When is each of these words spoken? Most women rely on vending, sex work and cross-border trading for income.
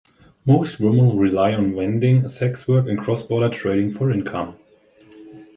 Most 0.47 0.79
women 0.79 1.15
rely 1.15 1.53
on 1.53 1.75
vending, 1.75 2.27
sex 2.27 2.67
work 2.67 2.87
and 2.87 2.97
cross-border 2.97 3.49
trading 3.49 3.91
for 3.93 4.09
income. 4.09 4.57